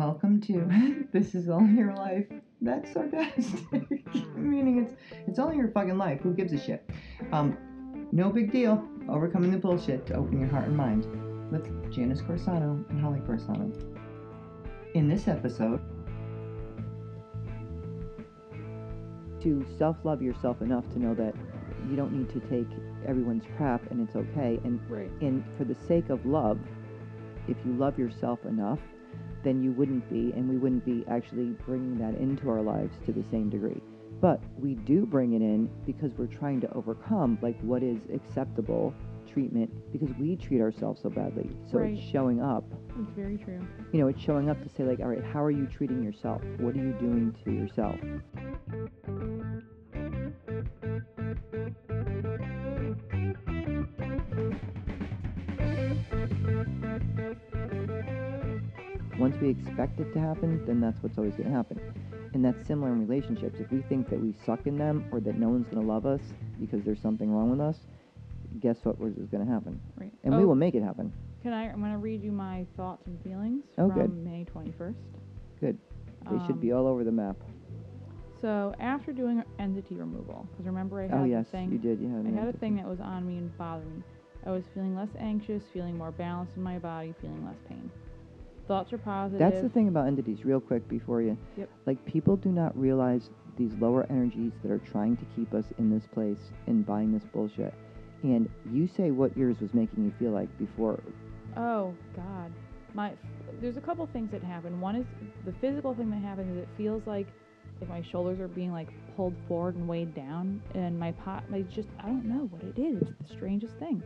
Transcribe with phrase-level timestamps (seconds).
[0.00, 2.24] Welcome to This Is All Your Life.
[2.62, 4.02] That's sarcastic.
[4.34, 4.94] Meaning it's
[5.26, 6.22] it's only your fucking life.
[6.22, 6.88] Who gives a shit?
[7.32, 7.58] Um,
[8.10, 8.82] no big deal.
[9.10, 11.04] Overcoming the bullshit to open your heart and mind
[11.52, 13.70] with Janice Corsano and Holly Corsano.
[14.94, 15.82] In this episode,
[19.42, 21.34] to self love yourself enough to know that
[21.90, 22.68] you don't need to take
[23.06, 24.58] everyone's crap and it's okay.
[24.64, 25.10] And Right.
[25.20, 26.58] and for the sake of love,
[27.48, 28.78] if you love yourself enough,
[29.42, 33.12] then you wouldn't be, and we wouldn't be actually bringing that into our lives to
[33.12, 33.80] the same degree.
[34.20, 38.92] But we do bring it in because we're trying to overcome like what is acceptable
[39.32, 41.48] treatment because we treat ourselves so badly.
[41.70, 41.94] So Right.
[41.96, 42.64] it's showing up.
[43.00, 43.60] It's very true.
[43.92, 46.42] You know, it's showing up to say like, all right, how are you treating yourself?
[46.58, 47.96] What are you doing to yourself?
[59.50, 61.80] We expect it to happen, then that's what's always going to happen.
[62.34, 63.58] And that's similar in relationships.
[63.58, 66.06] If we think that we suck in them or that no one's going to love
[66.06, 66.20] us
[66.60, 67.76] because there's something wrong with us,
[68.60, 69.80] guess what was is going to happen?
[69.98, 70.12] Right.
[70.22, 71.12] And we Oh, will make it happen.
[71.42, 71.68] Can I?
[71.70, 74.24] I'm going to read you my thoughts and feelings Oh, from good.
[74.24, 74.94] May 21st.
[75.60, 75.78] Good.
[76.30, 77.36] They should be Um, all over the map.
[78.40, 81.70] So after doing entity removal, because remember I had Oh yes, thing.
[81.72, 82.00] you did.
[82.00, 82.26] You had.
[82.26, 84.02] I had a thing that was on me and bothered me.
[84.46, 87.90] I was feeling less anxious, feeling more balanced in my body, feeling less pain.
[88.70, 89.40] Thoughts are positive.
[89.40, 91.36] That's the thing about entities, real quick before you.
[91.56, 91.68] Yep.
[91.86, 95.90] Like people do not realize these lower energies that are trying to keep us in
[95.90, 97.74] this place and buying this bullshit.
[98.22, 101.00] And you say what yours was making you feel like before.
[101.56, 102.52] Oh God,
[102.94, 103.10] my
[103.60, 104.80] there's a couple things that happen.
[104.80, 105.06] One is
[105.44, 107.26] the physical thing that happens is it feels like
[107.80, 111.62] if my shoulders are being like pulled forward and weighed down, and my pot, my
[111.62, 113.02] just I don't know what it is.
[113.02, 114.00] It's the strangest thing.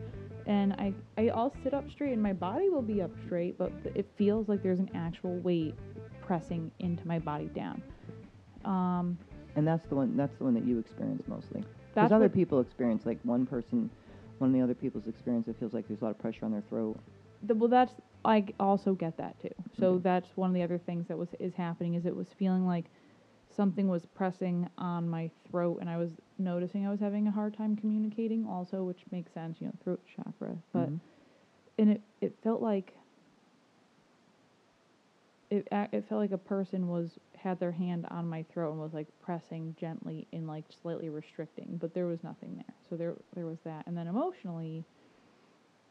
[0.47, 3.71] And I, I I'll sit up straight and my body will be up straight, but
[3.95, 5.75] it feels like there's an actual weight
[6.21, 7.81] pressing into my body down.
[8.63, 9.17] Um,
[9.55, 10.15] And that's the one.
[10.17, 11.63] That's the one that you experience mostly.
[11.93, 13.89] Because other people experience like one person,
[14.39, 15.47] one of the other people's experience.
[15.47, 16.99] It feels like there's a lot of pressure on their throat.
[17.43, 19.49] The, well, that's i also get that too.
[19.79, 20.01] So Okay.
[20.03, 22.85] that's one of the other things that was is happening is it was feeling like
[23.55, 27.55] something was pressing on my throat, and I was noticing I was having a hard
[27.55, 28.45] time communicating.
[28.47, 30.57] Also, which makes sense, you know, throat chakra.
[30.73, 30.99] But Mhm.
[31.77, 32.93] and it it felt like
[35.49, 38.93] it it felt like a person was had their hand on my throat and was
[38.93, 42.75] like pressing gently and like slightly restricting, but there was nothing there.
[42.89, 44.85] So there there was that, and then emotionally.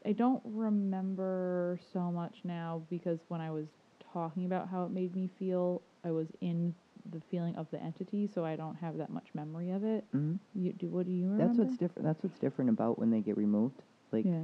[0.05, 3.65] I don't remember so much now because when I was
[4.13, 6.75] talking about how it made me feel, I was in
[7.11, 10.05] the feeling of the entity, so I don't have that much memory of it.
[10.13, 10.39] Mhm.
[10.53, 11.45] You do what do you remember?
[11.47, 12.05] That's what's different.
[12.05, 13.83] That's what's different about when they get removed.
[14.11, 14.43] Like yeah.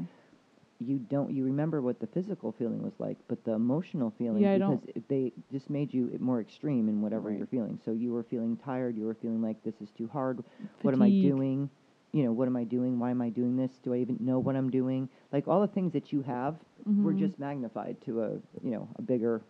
[0.79, 4.57] you don't you remember what the physical feeling was like, but the emotional feeling Yeah,
[4.57, 7.37] because they just made you more extreme in whatever Right.
[7.37, 7.79] you're feeling.
[7.83, 10.43] So you were feeling tired, you were feeling like this is too hard.
[10.81, 11.69] What am I doing?
[12.13, 12.99] You know, what am I doing?
[12.99, 13.77] Why am I doing this?
[13.79, 15.07] Do I even know what I'm doing?
[15.31, 16.55] Like all the things that you have
[16.85, 17.19] were Mhm.
[17.19, 18.29] just magnified to a,
[18.63, 19.41] you know, a bigger,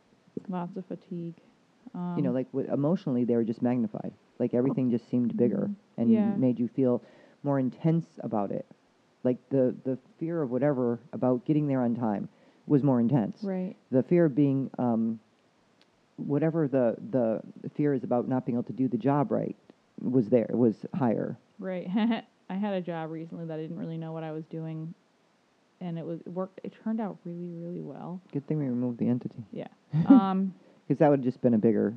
[0.50, 1.36] lots of fatigue.
[1.94, 4.14] Um, you know, like w- emotionally they were just magnified.
[4.40, 5.76] Like everything just seemed bigger Mhm.
[5.98, 6.36] and Yeah.
[6.36, 7.02] made you feel
[7.44, 8.66] more intense about it.
[9.24, 12.30] Like the the fear of whatever about getting there on time
[12.68, 13.44] was more intense.
[13.44, 13.76] right.
[13.92, 15.20] the fear of being um,
[16.18, 17.42] whatever the the
[17.76, 19.56] fear is about not being able to do the job right
[20.02, 21.88] was there was higher Right.
[22.50, 24.94] I had a job recently that I didn't really know what I was doing,
[25.80, 26.60] and it was it worked.
[26.64, 28.20] It turned out really, really well.
[28.34, 29.68] good thing we removed the entity Yeah.
[30.08, 30.54] um.
[30.92, 31.94] Because that would have just been a bigger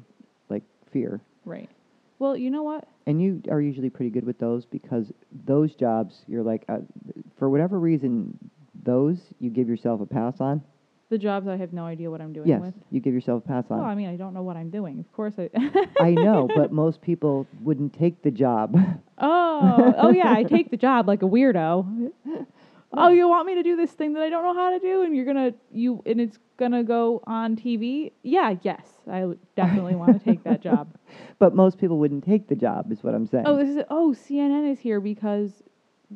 [0.49, 0.63] like
[0.93, 1.69] fear Right.
[2.21, 2.87] Well, you know what?
[3.07, 5.13] and you are usually pretty good with those because
[5.45, 6.79] those jobs you're like uh,
[7.37, 8.39] for whatever reason
[8.85, 10.63] those you give yourself a pass on
[11.11, 12.75] The jobs I have no idea what I'm doing yes with.
[12.93, 15.01] you give yourself a pass on Well, I mean, I don't know what I'm doing.
[15.01, 15.51] Of course, I.
[16.01, 18.77] i know but most people wouldn't take the job
[19.19, 22.13] oh, oh yeah, I take the job like a weirdo.
[22.97, 23.17] Oh, hmm.
[23.17, 25.15] you want me to do this thing that I don't know how to do, and
[25.15, 28.13] you're gonna you and it's gonna go on TV?
[28.23, 29.25] Yeah, yes, I
[29.57, 30.95] definitely want to take that job.
[31.39, 34.15] but most people wouldn't take the job is what i'm saying Oh, this is oh
[34.17, 35.63] CNN is here because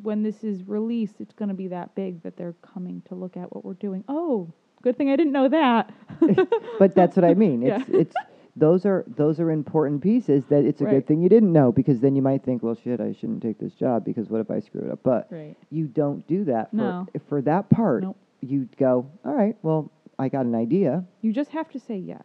[0.02, 3.52] when this is released, it's gonna be that big that they're coming to look at
[3.54, 4.04] what we're doing.
[4.08, 4.52] Oh,
[4.82, 5.92] good thing I didn't know that.
[6.78, 7.62] but that's what I mean.
[7.62, 7.80] Yeah.
[7.80, 8.16] It's it's
[8.58, 10.94] those are those are important pieces that it's a Right.
[10.94, 13.58] good thing you didn't know because then you might think, well, shit, I shouldn't take
[13.58, 15.00] this job because what if I screw it up?
[15.02, 15.56] But right.
[15.70, 17.06] you don't do that for No.
[17.28, 18.02] for that part.
[18.02, 18.16] Nope.
[18.40, 21.04] You go, all right, well, I got an idea.
[21.22, 22.22] You just have to say yes.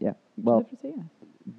[0.00, 0.14] Yeah.
[0.36, 1.06] You Well, just have to say yes.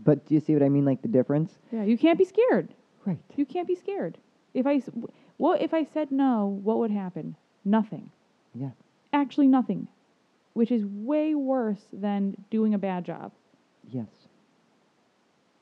[0.03, 0.85] but do you see what I mean?
[0.85, 1.57] Like the difference?
[1.71, 2.73] Yeah, you can't be scared.
[3.05, 3.19] Right.
[3.35, 4.17] You can't be scared.
[4.53, 6.59] If I, s- w- what if I said no?
[6.63, 7.35] What would happen?
[7.65, 8.09] Nothing.
[8.55, 8.71] Yeah.
[9.11, 9.87] Actually, nothing,
[10.53, 13.31] which is way worse than doing a bad job.
[13.89, 14.07] Yes.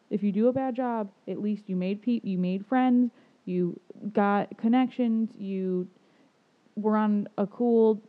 [0.10, 3.12] If you do a bad job, at least you made pe- you made friends,
[3.46, 3.80] you
[4.14, 5.88] got connections, you
[6.76, 8.02] were on a cool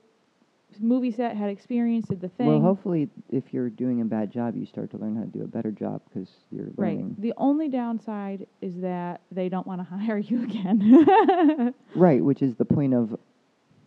[0.81, 2.47] movie set, had experience, did the thing.
[2.47, 5.45] Well, hopefully, if you're doing a bad job, you start to learn how to do
[5.45, 7.21] a better job because you're Right.
[7.21, 11.75] The only downside is that they don't want to hire you again.
[11.95, 13.17] Right, which is the point of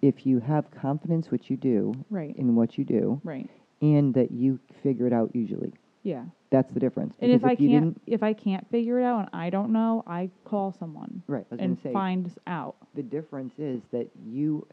[0.01, 2.35] if you have confidence, which you do, right.
[2.37, 3.49] in what you do, Right.
[3.81, 5.73] and that you figure it out usually.
[6.05, 6.25] Yeah.
[6.51, 7.15] That's the difference.
[7.19, 9.71] And if I you can't didn't, if I can't figure it out and I don't
[9.71, 12.75] know, I call someone right, I was and say find out.
[12.93, 14.65] the difference is that you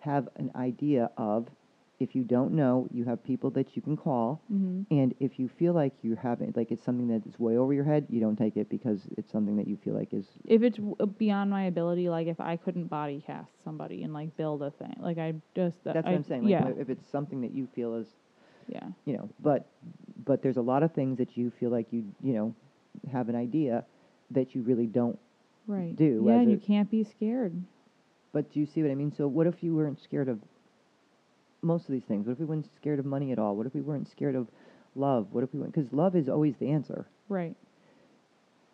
[0.00, 1.46] have an idea of
[2.00, 5.48] if you don't know, you have people that you can call, hmm and if you
[5.48, 8.36] feel like you're having like it's something that is way over your head, you don't
[8.36, 11.64] take it because it's something that you feel like is If it's w- beyond my
[11.66, 15.34] ability, like if I couldn't body cast somebody and like build a thing, like I
[15.54, 16.42] just that's I, what I'm saying.
[16.42, 18.08] Like yeah, if it's something that you feel is
[18.74, 19.66] yeah, you know but
[20.24, 22.54] but there's a lot of things that you feel like you you know
[23.12, 23.84] have an idea
[24.30, 25.18] that you really don't
[25.66, 25.94] right.
[25.96, 27.54] do Yeah, and you can't be scared.
[28.32, 30.38] but do you see what i mean so what if you weren't scared of
[31.62, 33.74] most of these things what if we weren't scared of money at all what if
[33.74, 34.46] we weren't scared of
[34.94, 37.54] love what if we weren't because love is always the answer Right.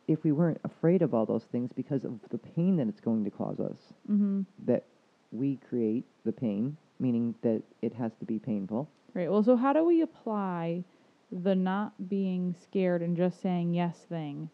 [0.09, 3.25] if we weren't afraid of all those things because of the pain that it's going
[3.25, 3.79] to cause us
[4.11, 4.43] Mm-hmm.
[4.67, 4.85] that
[5.33, 9.31] we create the pain meaning that it has to be painful Right.
[9.31, 10.85] Well, so how do we apply
[11.33, 14.51] the not being scared and just saying yes thing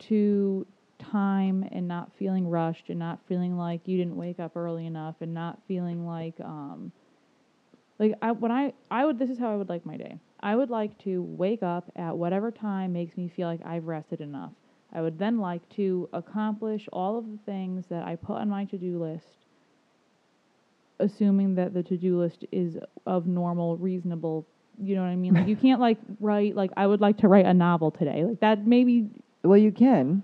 [0.00, 0.66] to
[0.98, 5.14] time and not feeling rushed and not feeling like you didn't wake up early enough
[5.20, 6.90] and not feeling like um
[8.00, 10.18] like I when I I would this is how I would like my day.
[10.40, 14.22] I would like to wake up at whatever time makes me feel like I've rested
[14.22, 14.54] enough.
[14.92, 18.64] I would then like to accomplish all of the things that I put on my
[18.64, 19.43] to-do list
[21.00, 22.76] assuming that the to-do list is
[23.06, 24.46] of normal reasonable
[24.80, 25.34] you know what i mean?
[25.34, 28.24] Like you can't like write like i would like to write a novel today.
[28.24, 29.08] Like that maybe
[29.44, 30.22] well you can.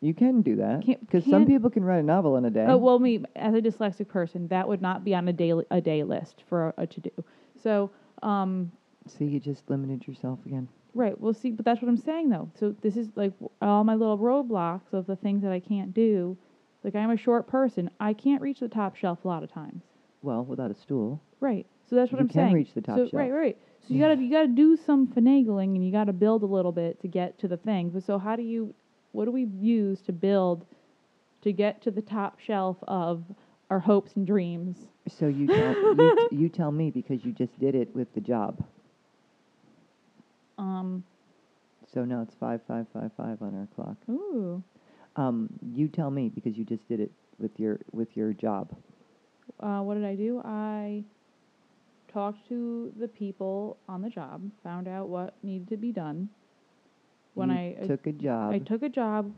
[0.00, 0.82] You can do that.
[0.84, 2.64] Can't- because some can't- people can write a novel in a day.
[2.68, 5.80] Oh well me as a dyslexic person that would not be on a daily a
[5.80, 7.10] day list for a, a to-do.
[7.62, 7.90] So
[8.22, 8.72] um
[9.06, 10.68] see you just limited yourself again.
[10.94, 11.18] Right.
[11.20, 12.50] Well see but that's what i'm saying though.
[12.58, 16.36] So this is like all my little roadblocks of the things that i can't do
[16.84, 19.82] like i'm a short person i can't reach the top shelf a lot of times
[20.22, 21.66] well without a stool Right.
[21.90, 22.44] So that's what You I'm saying.
[22.46, 22.54] can saying.
[22.54, 23.12] reach the top so, shelf.
[23.12, 23.58] Right, right.
[23.86, 26.98] So you gotta you gotta do some finagling and you gotta build a little bit
[27.02, 27.90] to get to the thing.
[27.90, 28.74] But so how do you
[29.12, 30.64] what do we use to build
[31.42, 33.24] to get to the top shelf of
[33.68, 34.78] our hopes and dreams?
[35.06, 38.22] So you tell you, t- you tell me because you just did it with the
[38.22, 38.64] job.
[40.56, 41.04] Um
[41.92, 43.96] So now it's five five five five on our clock.
[44.08, 44.62] ooh.
[45.16, 48.74] Um, you tell me because you just did it with your with your job.
[49.60, 50.40] Uh, what did I do?
[50.44, 51.04] I
[52.12, 56.28] talked to the people on the job, found out what needed to be done.
[57.34, 58.52] When You I I took a job.
[58.52, 59.32] I took a job.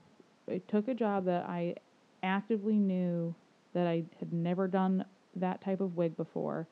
[0.49, 1.75] I took a job that I
[2.23, 3.35] actively knew
[3.75, 6.67] that I had never done that type of wig before,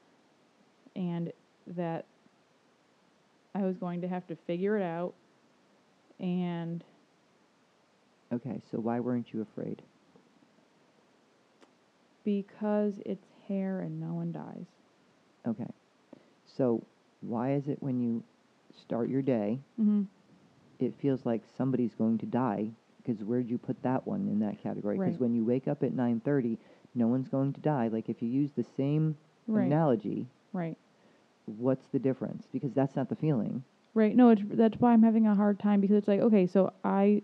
[0.96, 1.32] and
[1.66, 2.06] that
[3.54, 5.14] I was going to have to figure it out.
[6.20, 6.84] And
[8.32, 9.82] okay, so why weren't you afraid?
[12.24, 14.64] because it's hair and no one dies.
[15.46, 15.68] Okay,
[16.46, 16.82] so
[17.20, 18.22] why is it when you
[18.80, 20.02] start your day, Mm-hmm.
[20.78, 22.70] it feels like somebody's going to die?
[23.02, 24.96] Because where'd you put that one in that category?
[24.96, 25.20] Because Right.
[25.20, 26.56] when you wake up at nine thirty,
[26.94, 27.88] no one's going to die.
[27.88, 29.16] Like if you use the same
[29.46, 29.66] Right.
[29.66, 30.78] analogy, Right.
[31.44, 32.46] what's the difference?
[32.50, 33.62] Because that's not the feeling.
[33.92, 34.16] Right.
[34.16, 37.20] No, it's, that's why I'm having a hard time because it's like, okay, so I,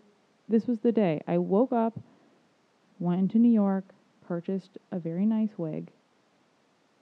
[0.51, 1.99] this was the day I woke up,
[2.99, 3.85] went into New York,
[4.27, 5.91] purchased a very nice wig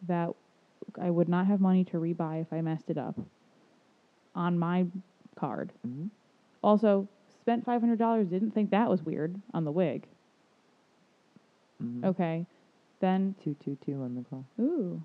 [0.07, 0.31] that
[1.00, 3.19] I would not have money to rebuy if I messed it up
[4.35, 4.87] on my
[5.37, 5.73] card.
[5.85, 6.07] hmm
[6.62, 7.09] Also,
[7.40, 10.07] spent $500, didn't think that was weird on the wig.
[11.81, 12.47] hmm Okay.
[13.00, 14.45] Then, Two two two on the call.
[14.61, 15.02] ooh.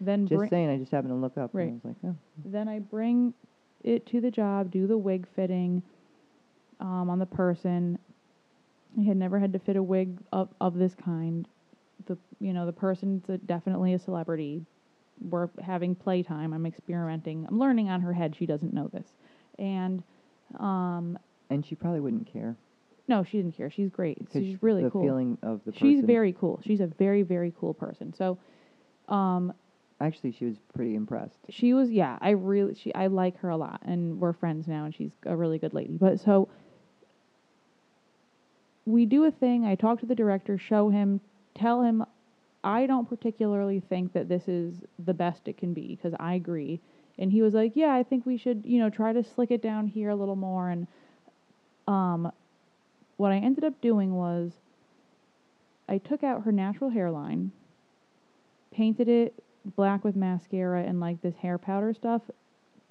[0.00, 1.50] Then Just bring, saying, I just happened to look up.
[1.52, 1.68] Right.
[1.68, 3.34] And I was like, oh, Then I bring
[3.84, 5.82] it to the job, do the wig fitting
[6.82, 7.98] um, on the person.
[8.98, 11.48] I had never had to fit a wig of, of this kind.
[12.06, 14.66] The you know the person's a, definitely a celebrity.
[15.20, 16.52] We're having playtime.
[16.52, 17.46] I'm experimenting.
[17.48, 18.34] I'm learning on her head.
[18.36, 19.06] She doesn't know this,
[19.58, 20.02] and
[20.58, 22.56] um, and she probably wouldn't care.
[23.08, 23.70] no, she didn't care.
[23.70, 24.18] She's great.
[24.32, 25.02] She's really the cool.
[25.02, 25.88] feeling of the person.
[25.88, 26.60] She's very cool.
[26.66, 28.12] She's a very very cool person.
[28.12, 28.36] So,
[29.08, 29.54] um,
[30.00, 31.38] Actually, she was pretty impressed.
[31.48, 34.84] she was yeah i really she i like her a lot and we're friends now
[34.84, 36.48] and she's a really good lady but so
[38.86, 41.20] we do a thing i talk to the director show him
[41.54, 42.04] tell him
[42.64, 46.80] i don't particularly think that this is the best it can be because i agree
[47.18, 49.62] and he was like, "Yeah, I think we should, you know, try to slick it
[49.62, 50.86] down here a little more." And
[51.86, 52.32] um,
[53.16, 54.52] what I ended up doing was,
[55.88, 57.52] I took out her natural hairline,
[58.72, 59.34] painted it
[59.76, 62.22] black with mascara and like this hair powder stuff,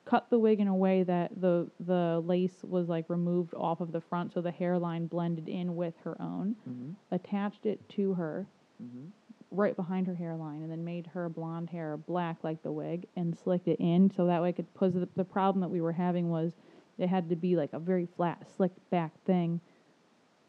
[0.06, 3.92] cut the wig in a way that the the lace was like removed off of
[3.92, 6.56] the front, so the hairline blended in with her own.
[6.70, 6.96] Mhm.
[7.12, 8.48] Attached it to her
[8.84, 9.10] Mhm.
[9.52, 13.38] right behind her hairline and then made her blonde hair black like the wig and
[13.38, 15.92] slicked it in so that way I could pose the, the problem that we were
[15.92, 16.56] having was
[16.98, 19.60] it had to be like a very flat slicked back thing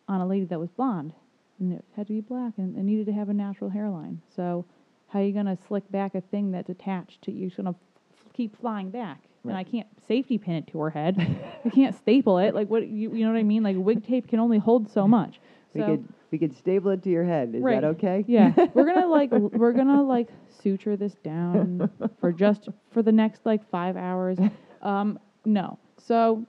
[0.09, 1.13] on a lady that was blonde
[1.59, 4.65] and it had to be black and it needed to have a natural hairline so
[5.09, 8.57] how are you gonna slick back a thing that's attached to you're gonna f- keep
[8.57, 11.17] flying back and I can't safety pin it to her head
[11.65, 14.29] I can't staple it like what you, you know what I mean like wig tape
[14.29, 15.41] can only hold so much
[15.75, 17.55] We so could we could staple it to your head.
[17.55, 17.81] Is Right.
[17.83, 18.25] that okay?
[18.27, 20.29] yeah, we're gonna like l- we're gonna like
[20.63, 24.39] suture this down for just for the next like five hours.
[24.81, 26.47] Um, no, so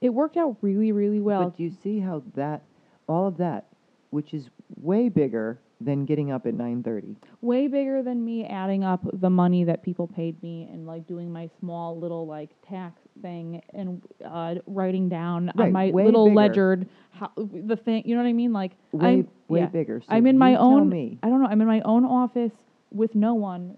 [0.00, 1.44] it worked out really really well.
[1.44, 2.62] But do you see how that
[3.08, 3.66] all of that,
[4.10, 7.16] which is way bigger than getting up at nine thirty.
[7.40, 11.32] Way bigger than me adding up the money that people paid me and like doing
[11.32, 16.34] my small little like tax thing and uh, writing down Right, on my little bigger.
[16.36, 18.02] ledger how, the thing.
[18.06, 18.52] You know what I mean?
[18.52, 19.66] Like Way I'm way yeah.
[19.66, 20.00] bigger.
[20.00, 20.88] So I'm in my own.
[20.90, 21.18] me.
[21.22, 21.48] I don't know.
[21.48, 22.52] I'm in my own office
[22.92, 23.76] with no one,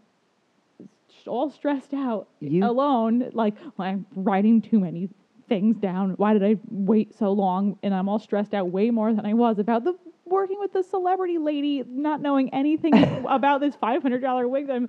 [1.27, 3.31] all stressed out, You- alone.
[3.33, 5.09] Like I'm writing too many
[5.49, 6.11] things down.
[6.13, 7.79] Why did I wait so long?
[7.83, 9.95] And I'm all stressed out way more than I was about the
[10.33, 12.95] working with the celebrity lady, not knowing anything
[13.29, 14.89] about this $500 wig that I'm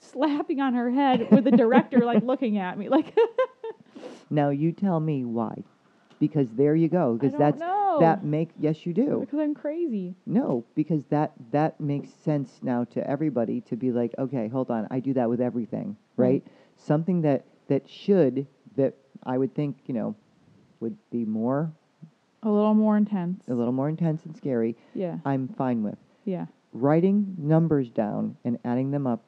[0.00, 3.14] slapping on her head with the director like looking at me like
[4.30, 5.64] Now you tell me why.
[6.20, 7.14] Because there you go.
[7.14, 7.98] Because that's know.
[8.00, 9.20] that make yes you do.
[9.20, 10.16] because I'm crazy.
[10.26, 14.88] No, because that that makes sense now to everybody to be like, okay, hold on,
[14.90, 16.22] I do that with everything, mm-hmm.
[16.22, 16.46] right?
[16.76, 20.16] Something that that should that I would think you know
[20.80, 21.72] would be more
[22.48, 23.42] A little more intense.
[23.46, 24.74] a little more intense and scary.
[24.94, 25.18] Yeah.
[25.26, 26.46] I'm fine with Yeah.
[26.72, 29.22] writing numbers down and adding them up,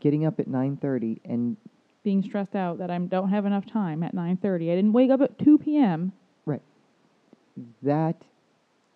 [0.00, 1.56] getting up at nine thirty, and
[2.02, 4.72] being stressed out that I don't have enough time at 9:30.
[4.72, 6.10] I didn't wake up at 2 p.m.
[6.44, 6.62] Right.
[7.84, 8.16] That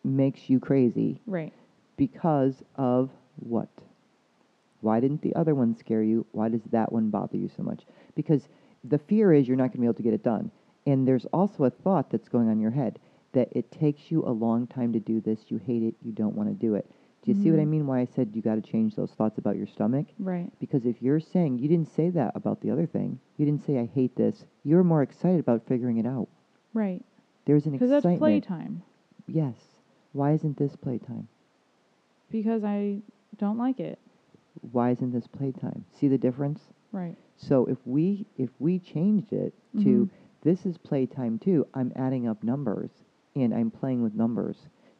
[0.03, 1.53] makes you crazy Right.
[1.97, 3.69] because of what?
[4.81, 6.27] Why didn't the other one scare you?
[6.33, 7.85] Why does that one bother you so much?
[8.17, 8.49] Because
[8.83, 10.51] the fear is you're not going to be able to get it done.
[10.85, 12.99] And there's also a thought that's going on in your head
[13.37, 15.45] that it takes you a long time to do this.
[15.49, 15.95] You hate it.
[16.03, 16.91] You don't want to do it.
[17.23, 17.69] Do you see what I Mhm.
[17.71, 17.87] mean?
[17.87, 20.07] Why I said you got to change those thoughts about your stomach?
[20.19, 20.51] Right.
[20.59, 23.79] Because if you're saying you didn't say that about the other thing, you didn't say
[23.79, 24.47] I hate this.
[24.65, 26.29] You're more excited about figuring it out.
[26.73, 27.05] Right.
[27.45, 28.83] There's an Because that's playtime.
[29.27, 29.77] Yes.
[30.13, 31.29] Why isn't this playtime?
[32.31, 33.03] Because I
[33.37, 33.99] don't like it.
[34.73, 35.85] Why isn't this playtime?
[35.93, 36.73] See the difference?
[36.93, 37.17] Right.
[37.37, 39.53] So if we if we changed it
[39.83, 40.11] to Mhm.
[40.43, 43.05] this is playtime too, I'm adding up numbers
[43.37, 44.57] and I'm playing with numbers,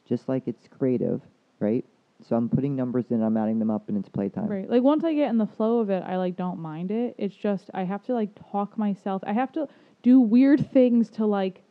[0.09, 1.21] just like it's creative,
[1.61, 1.85] right?
[2.27, 4.47] So I'm putting numbers in, I'm adding them up, and it's playtime.
[4.47, 4.69] Right.
[4.69, 7.15] Like once I get in the flow of it, I like don't mind it.
[7.19, 9.23] It's just I have to like talk myself.
[9.27, 9.69] I have to
[10.03, 11.63] do weird things to like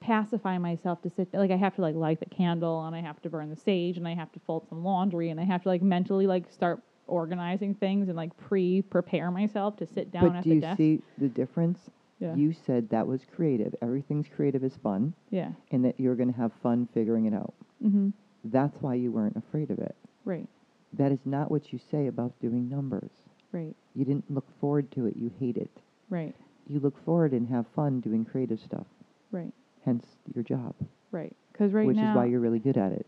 [0.00, 3.20] pacify myself to sit like I have to like light the candle and I have
[3.22, 5.68] to burn the sage and I have to fold some laundry and I have to
[5.68, 10.36] like mentally like start organizing things and like pre prepare myself to sit down But
[10.36, 11.90] at do the you see the difference?
[12.20, 12.34] Yeah.
[12.36, 13.74] You said that was creative.
[13.82, 15.50] Everything's creative is fun, yeah.
[15.72, 17.54] and that you're going to have fun figuring it out.
[17.84, 18.12] Mhm.
[18.44, 19.96] That's why you weren't afraid of it.
[20.24, 20.46] Right.
[20.92, 23.10] That is not what you say about doing numbers.
[23.52, 23.74] Right.
[23.94, 25.16] You didn't look forward to it.
[25.16, 25.70] You hate it.
[26.08, 26.34] Right.
[26.68, 28.86] You look forward and have fun doing creative stuff.
[29.32, 29.52] Right.
[29.84, 30.74] Hence your job,
[31.10, 31.34] Right.
[31.52, 33.06] Because right which now, is why you're really good at it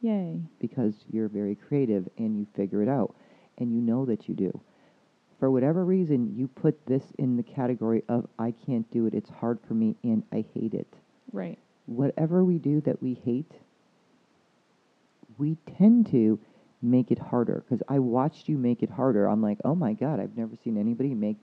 [0.00, 0.40] yay.
[0.58, 3.14] because you're very creative and you figure it out
[3.58, 4.60] and you know that you do.
[5.38, 9.14] For whatever reason, you put this in the category of I can't do it.
[9.14, 10.88] It's hard for me and I hate it.
[11.32, 11.58] Right.
[11.86, 13.52] Whatever we do that we hate,
[15.38, 16.38] we tend to
[16.82, 19.26] make it harder because I watched you make it harder.
[19.26, 21.36] I'm like, oh my God, I've never seen anybody make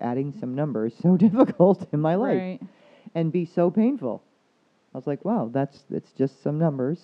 [0.00, 2.60] adding some numbers so difficult in my life Right.
[3.14, 4.22] and be so painful.
[4.94, 7.00] I was like, wow, that's it's just some numbers.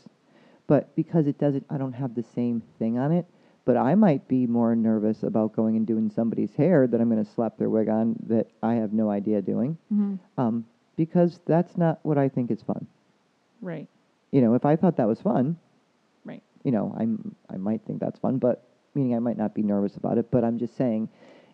[0.69, 3.26] But because it doesn't I don't have the same thing on it,
[3.66, 7.23] but I might be more nervous about going and doing somebody's hair that I'm going
[7.23, 9.76] to slap their wig on that I have no idea doing.
[9.92, 10.18] Mhm.
[10.38, 10.64] Um,
[10.96, 12.87] because that's not what I think is fun.
[13.61, 13.87] Right.
[14.30, 15.56] You know, if I thought that was fun,
[16.25, 16.42] Right.
[16.64, 18.62] you know, I'm I might think that's fun, but
[18.94, 21.08] meaning I might not be nervous about it, but I'm just saying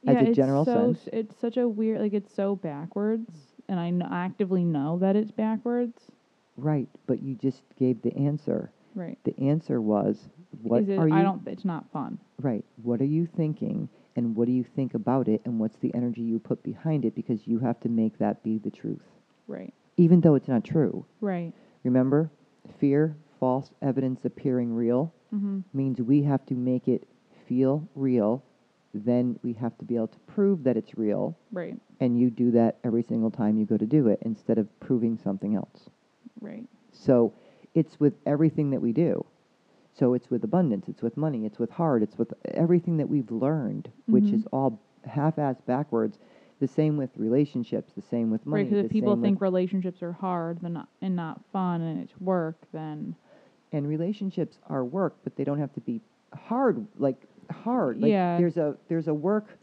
[0.07, 3.81] as yeah, a general so, sense, It's such a weird, like it's so backwards, and
[3.81, 6.11] I actively know that it's backwards.
[6.57, 8.71] right, but you just gave the answer.
[8.95, 9.19] Right.
[9.25, 10.29] The answer was
[10.63, 11.47] what Is it, are you I don't.
[11.47, 12.19] It's not fun.
[12.41, 12.65] Right.
[12.83, 13.89] What are you thinking?
[14.15, 17.15] and what do you think about it and what's the energy you put behind it
[17.15, 19.01] because you have to make that be the truth
[19.49, 19.73] Right.
[19.97, 21.55] even though it's not true Right.
[21.83, 22.31] remember
[22.79, 25.61] fear false evidence appearing real Mm-hmm.
[25.73, 27.09] means we have to make it
[27.49, 28.45] feel real
[28.93, 31.79] then we have to be able to prove that it's real Right.
[32.01, 35.17] and you do that every single time you go to do it instead of proving
[35.17, 35.89] something else
[36.43, 36.67] Right.
[36.93, 37.33] so
[37.75, 39.25] it's with everything that we do.
[39.95, 43.31] So it's with abundance, it's with money, it's with heart, it's with everything that we've
[43.31, 44.35] learned, which Mhm.
[44.35, 46.19] is all half-assed backwards.
[46.61, 48.63] The same with relationships, the same with money.
[48.63, 48.71] Right.
[48.71, 52.57] Because if people think relationships are hard then not, and not fun and it's work,
[52.73, 53.15] then
[53.73, 56.01] and relationships are work, but they don't have to be
[56.35, 57.17] hard, like
[57.51, 58.01] hard.
[58.01, 58.39] Like Yeah.
[58.39, 59.59] there's a there's a work.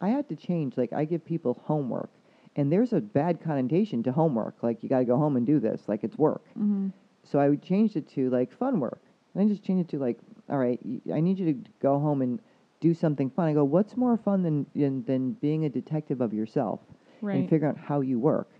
[0.00, 0.76] I had to change.
[0.76, 2.10] Like I give people homework,
[2.54, 4.62] and there's a bad connotation to homework.
[4.62, 6.42] Like you got to go home and do this, like it's work.
[6.50, 6.88] mm-hmm.
[7.24, 9.00] so I would change it to like fun work.
[9.34, 10.18] And I just changed it to like,
[10.50, 10.78] all right,
[11.12, 12.40] I need you to go home and
[12.80, 13.48] do something fun.
[13.48, 16.80] I go, what's more fun than than, than being a detective of yourself
[17.20, 17.36] right.
[17.36, 18.50] and figure out how you work,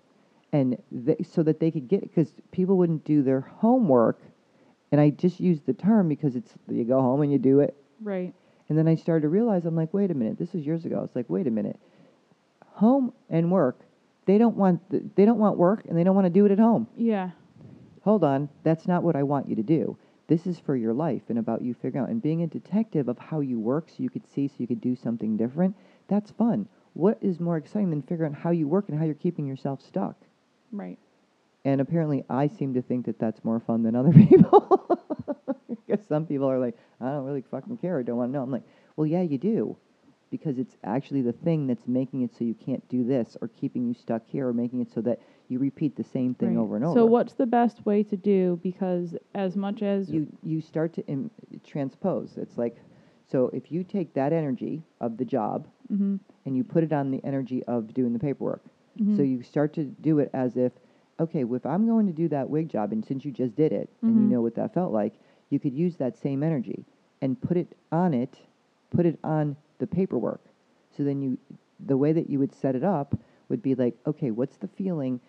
[0.52, 4.21] and they, so that they could get because people wouldn't do their homework,
[4.93, 7.76] and I just used the term because it's you go home and you do it,
[8.00, 8.33] right.
[8.69, 11.02] and then I started to realize I'm like, wait a minute, this was years ago.
[11.05, 11.79] It's like, wait a minute,
[12.75, 13.81] home and work,
[14.26, 16.52] they don't want the, they don't want work and they don't want to do it
[16.52, 17.31] at home Yeah.
[18.02, 19.97] hold on, that's not what I want you to do.
[20.29, 23.19] This is for your life and about you figuring out and being a detective of
[23.19, 25.76] how you work so you could see so you could do something different.
[26.09, 26.69] That's fun.
[26.95, 29.83] What is more exciting than figuring out how you work and how you're keeping yourself
[29.83, 30.17] stuck?
[30.71, 30.99] Right.
[31.64, 35.00] And apparently, I seem to think that that's more fun than other people.
[35.87, 37.99] because some people are like, I don't really fucking care.
[37.99, 38.43] I don't want to know.
[38.43, 38.64] I'm like,
[38.97, 39.76] well, yeah, you do.
[40.31, 43.87] Because it's actually the thing that's making it so you can't do this or keeping
[43.87, 45.21] you stuck here or making it so that
[45.52, 46.62] you repeat the same thing right.
[46.62, 46.94] over and over.
[46.99, 48.59] So what's the best way to do?
[48.62, 51.30] Because as much as you you start to Im-
[51.64, 52.38] transpose.
[52.38, 52.76] It's like,
[53.30, 56.16] so if you take that energy of the job mm-hmm.
[56.47, 58.62] and you put it on the energy of doing the paperwork,
[59.00, 59.16] Mhm.
[59.16, 60.73] so you start to do it as if,
[61.18, 63.72] okay, well, if I'm going to do that wig job, and since you just did
[63.72, 64.31] it and you Mhm.
[64.33, 65.14] know what that felt like,
[65.50, 66.85] you could use that same energy
[67.22, 68.40] and put it on it,
[68.90, 70.42] put it on the paperwork.
[70.90, 71.38] So then you,
[71.81, 73.14] the way that you would set it up
[73.48, 75.20] would be like, okay, what's the feeling?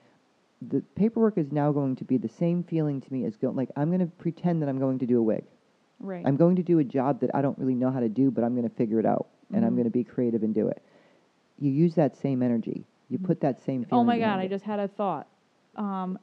[0.70, 3.70] The paperwork is now going to be the same feeling to me as going like
[3.76, 5.44] I'm going to pretend that I'm going to do a wig.
[6.00, 6.26] right.
[6.26, 8.44] I'm going to do a job that I don't really know how to do, but
[8.44, 9.76] I'm going to figure it out and I'm Mhm.
[9.78, 10.82] going to be creative and do it.
[11.60, 12.86] You use that same energy.
[13.10, 14.02] You put that same feeling.
[14.02, 15.28] oh my god, behind I just had a thought.
[15.76, 16.18] Um,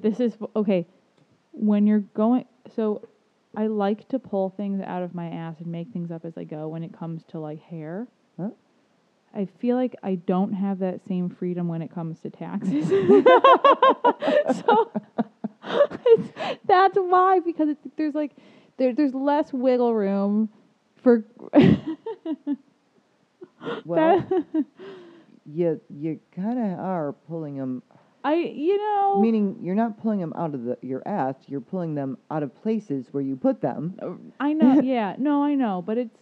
[0.00, 0.86] this is okay.
[1.52, 3.06] When you're going, so
[3.56, 6.44] I like to pull things out of my ass and make things up as I
[6.44, 6.68] go.
[6.68, 8.08] When it comes to like hair?
[9.34, 12.88] I feel like I don't have that same freedom when it comes to taxes.
[14.64, 14.92] so
[16.06, 16.32] it's,
[16.66, 18.32] that's why because it's, there's like
[18.76, 20.48] there, there's less wiggle room
[21.02, 21.24] for
[23.84, 24.26] Well,
[25.46, 27.82] you you kind of are pulling them.
[28.22, 31.34] I you know Meaning you're not pulling them out of the, your ass.
[31.46, 33.98] You're pulling them out of places where you put them.
[34.00, 36.18] Uh, I know yeah no I know but it's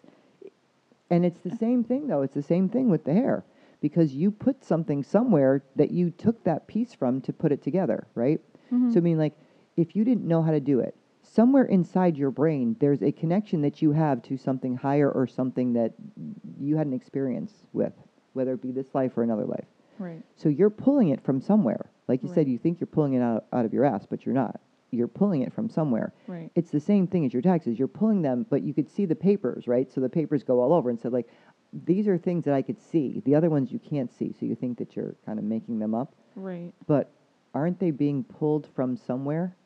[1.13, 2.23] And it's the same thing though.
[2.23, 3.45] It's the same thing with the hair
[3.81, 8.07] because you put something somewhere that you took that piece from to put it together,
[8.15, 8.41] right?
[8.73, 8.93] mhm.
[8.93, 9.35] So I mean, like,
[9.77, 13.61] if you didn't know how to do it, somewhere inside your brain, there's a connection
[13.63, 15.93] that you have to something higher or something that
[16.61, 17.93] you had an experience with,
[18.35, 19.67] whether it be this life or another life.
[19.99, 21.91] right So you're pulling it from somewhere.
[22.09, 22.35] Like you Right.
[22.35, 24.61] said, you think you're pulling it out, out of your ass, but you're not.
[24.93, 26.13] You're pulling it from somewhere.
[26.29, 27.79] right It's the same thing as your taxes.
[27.79, 29.91] You're pulling them, but you could see the papers, right?
[29.91, 31.27] So the papers go all over and said, like,
[31.87, 33.23] these are things that I could see.
[33.25, 35.95] The other ones you can't see, so you think that you're kind of making them
[35.95, 36.15] up.
[36.37, 37.11] right But
[37.55, 39.57] aren't they being pulled from somewhere?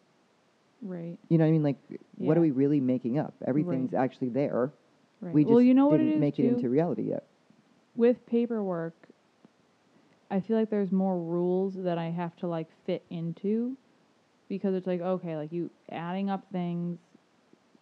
[0.83, 1.62] right You know what I mean?
[1.65, 1.77] Like,
[2.17, 3.35] what are we really making up?
[3.45, 4.71] Everything's actually there.
[5.21, 7.25] right We just well you know what didn't it is make it into reality yet.
[7.97, 8.95] with paperwork,
[10.31, 13.77] I feel like there's more rules that I have to like fit into
[14.49, 16.99] because it's like okay, like you adding up things.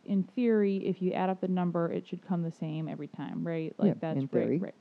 [0.06, 3.42] In theory, if you add up the number, it should come the same every time,
[3.42, 3.74] right?
[3.78, 4.58] Like Yeah, that's in theory.
[4.58, 4.74] right, right.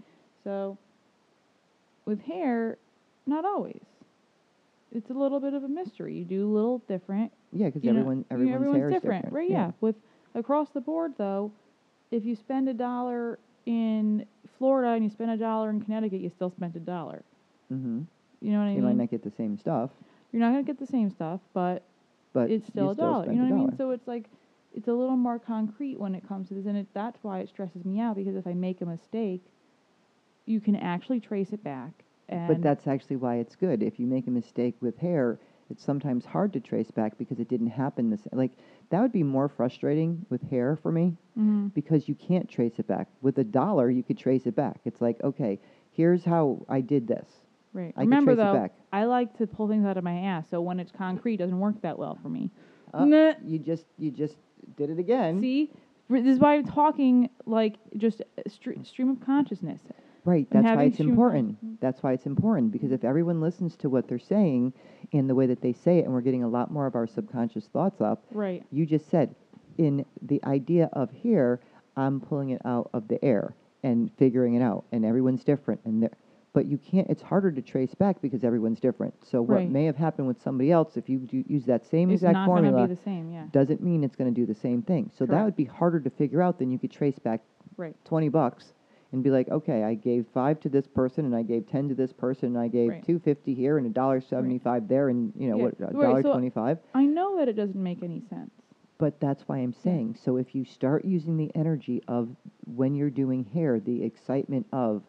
[0.44, 0.78] So
[2.06, 2.78] with hair,
[3.26, 3.80] not always.
[4.92, 6.14] It's a little bit of a mystery.
[6.14, 7.32] You do a little different.
[7.52, 9.50] Yeah, because everyone, know, everyone's, everyone's hair is different, right?
[9.50, 9.72] Yeah.
[9.82, 9.96] With
[10.36, 11.52] across the board though,
[12.12, 14.26] if you spend a dollar in
[14.58, 17.24] Florida and you spend a dollar in Connecticut, you still spent a dollar.
[17.72, 18.02] Mm-hmm.
[18.42, 18.78] You know what I You mean?
[18.78, 19.90] You might not get the same stuff,
[20.34, 21.84] You're not gonna get the same stuff, but,
[22.34, 23.32] but it's still a dollar.
[23.32, 23.78] You know what I mean?
[23.78, 24.26] So it's like
[24.74, 27.50] it's a little more concrete when it comes to this, and it, that's why it
[27.50, 29.44] stresses me out because if I make a mistake,
[30.46, 32.04] you can actually trace it back.
[32.30, 33.84] And But that's actually why it's good.
[33.84, 37.48] If you make a mistake with hair, it's sometimes hard to trace back because it
[37.48, 38.52] didn't happen this like
[38.90, 41.68] that would be more frustrating with hair for me Mm-hmm.
[41.70, 43.08] because you can't trace it back.
[43.22, 44.82] With a dollar, you could trace it back.
[44.86, 45.60] It's like, okay,
[45.92, 47.28] here's how I did this.
[47.74, 47.94] Right.
[47.98, 48.74] I can Remember trace it though, back.
[48.92, 51.60] I like to pull things out of my ass, so when it's concrete, it doesn't
[51.60, 52.52] work that well for me.
[52.94, 53.34] Uh.
[53.44, 54.36] You just you just
[54.78, 55.42] did it again.
[55.42, 55.72] See,
[56.10, 59.82] R- this is why I'm talking like just a stre- stream of consciousness.
[60.26, 60.48] Right.
[60.52, 61.82] I'm That's why having it's stream of important.
[61.82, 64.74] That's why it's important because if everyone listens to what they're saying
[65.12, 67.08] and the way that they say it, and we're getting a lot more of our
[67.08, 68.24] subconscious thoughts up.
[68.32, 68.64] Right.
[68.72, 69.36] You just said,
[69.78, 71.60] in the idea of here,
[71.98, 76.04] I'm pulling it out of the air and figuring it out, and everyone's different, and
[76.04, 76.12] there.
[76.54, 77.10] But you can't.
[77.10, 79.14] It's harder to trace back because everyone's different.
[79.26, 79.72] So what Right.
[79.72, 82.72] may have happened with somebody else, if you do use that same It's exact formula,
[82.78, 83.32] gonna be the same.
[83.32, 83.48] Yeah.
[83.52, 85.10] doesn't mean it's going to do the same thing.
[85.14, 87.42] So that would be harder to figure out than you could trace back
[87.76, 87.96] Right.
[88.06, 88.74] 20 bucks
[89.12, 91.96] and be like, okay, I gave five to this person and I gave 10 to
[91.96, 93.04] this person and I gave Right.
[93.04, 96.22] 250 here and a dollar 75 there and you know Yeah, what a right, dollar
[96.22, 96.78] so- 25.
[96.94, 98.52] I know that it doesn't make any sense.
[99.00, 100.16] But that's why I'm saying.
[100.16, 102.36] So if you start using the energy of
[102.66, 105.02] when you're doing hair, the excitement of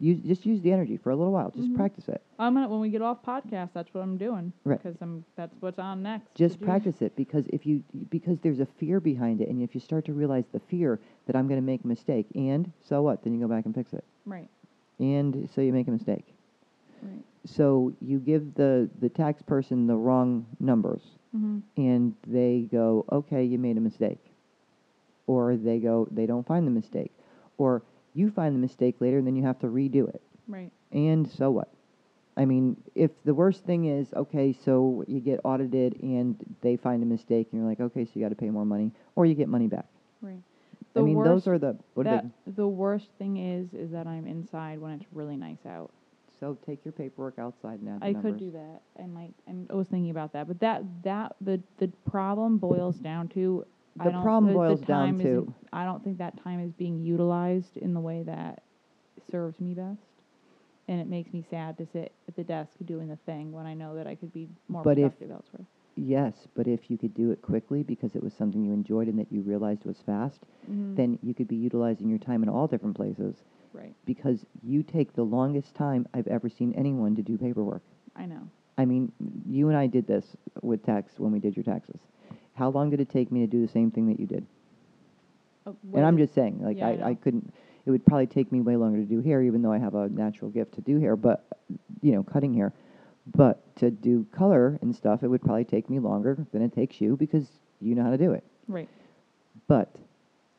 [0.00, 1.50] use just use the energy for a little while.
[1.50, 1.76] Just Mhm.
[1.76, 2.20] practice it.
[2.38, 3.70] I'm gonna when we get off podcast.
[3.74, 4.52] That's what I'm doing.
[4.64, 4.82] Right.
[4.82, 6.34] Because I'm that's what's on next.
[6.34, 9.80] Just practice it because if you because there's a fear behind it and if you
[9.80, 13.22] start to realize the fear that I'm going to make a mistake and so what?
[13.22, 14.04] Then you go back and fix it.
[14.26, 14.48] Right.
[14.98, 16.34] And so you make a mistake.
[17.02, 17.22] Right.
[17.44, 21.02] so you give the the tax person the wrong numbers
[21.36, 21.58] Mm-hmm.
[21.78, 24.20] and they go okay you made a mistake
[25.26, 27.10] or they go they don't find the mistake
[27.58, 27.82] or
[28.14, 30.70] you find the mistake later and then you have to redo it Right.
[30.92, 31.68] and so what
[32.36, 37.02] i mean if the worst thing is okay so you get audited and they find
[37.02, 39.34] a mistake and you're like okay so you got to pay more money or you
[39.34, 39.86] get money back
[40.20, 40.42] Right.
[40.96, 42.24] i The mean worst, those are the that,
[42.56, 45.90] the worst thing is is that I'm inside when it's really nice out.
[46.40, 47.98] so take your paperwork outside now.
[48.02, 48.32] I numbers.
[48.32, 48.80] could do that.
[48.96, 52.98] and like, I'm, I was thinking about that, but that that the the problem boils
[52.98, 53.64] down to
[54.02, 56.36] I The don't, problem the, boils the down time isn't- to- I don't think that
[56.42, 58.62] time is being utilized in the way that
[59.30, 60.00] serves me best,
[60.88, 63.74] and it makes me sad to sit at the desk doing the thing when I
[63.74, 65.66] know that I could be more But if- productive elsewhere.
[65.94, 69.18] Yes, but if you could do it quickly because it was something you enjoyed and
[69.18, 70.96] that you realized was fast, Mhm.
[70.96, 75.12] then you could be utilizing your time in all different places right, because you take
[75.12, 77.82] the longest time I've ever seen anyone to do paperwork.
[78.16, 78.48] I know.
[78.78, 79.12] I mean,
[79.46, 82.00] you and I did this with tax when we did your taxes.
[82.54, 84.46] How long did it take me to do the same thing that you did?
[85.66, 87.52] Uh, and I'm just saying, like, Yeah, I I, I couldn't,
[87.86, 90.08] it would probably take me way longer to do hair, even though I have a
[90.08, 91.44] natural gift to do hair, but,
[92.02, 92.72] you know, cutting hair.
[93.36, 97.00] But to do color and stuff, it would probably take me longer than it takes
[97.00, 97.46] you because
[97.80, 98.42] you know how to do it.
[98.68, 98.88] right,
[99.68, 99.94] But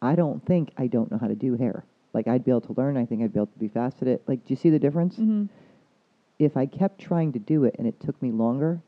[0.01, 1.83] I don't think I don't know how to do hair.
[2.13, 2.95] Like, I'd be able to learn.
[2.95, 4.23] I think I'd be able to be fast at it.
[4.27, 5.17] Like, do you see the difference?
[5.17, 5.45] hmm
[6.39, 8.81] If I kept trying to do it and it took me longer,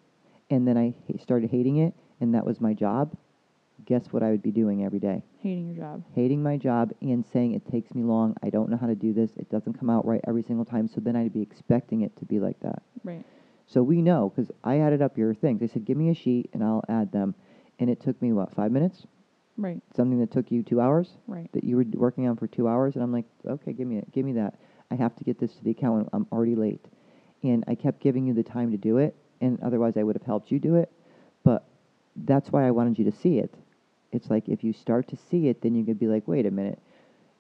[0.49, 3.15] and then I ha- started hating it, and that was my job,
[3.85, 5.21] guess what I would be doing every day?
[5.41, 6.03] hating your job.
[6.15, 9.13] hating my job and saying it takes me long, I don't know how to do
[9.13, 12.15] this, it doesn't come out right every single time, so then I'd be expecting it
[12.17, 12.81] to be like that.
[13.03, 13.23] Right,
[13.67, 15.61] So we know, because I added up your things.
[15.61, 17.35] I said, give me a sheet and I'll add them.
[17.77, 19.05] And it took me, what, five minutes?
[19.57, 21.09] right, Something that took you two hours?
[21.27, 22.95] right, That you were working on for two hours?
[22.95, 24.55] And I'm like, okay, give me it, give me that.
[24.89, 26.09] I have to get this to the accountant.
[26.13, 26.85] I'm already late.
[27.43, 30.25] And I kept giving you the time to do it, and otherwise I would have
[30.25, 30.91] helped you do it.
[32.15, 33.53] That's why I wanted you to see it.
[34.11, 36.51] It's like if you start to see it, then you could be like, wait a
[36.51, 36.79] minute.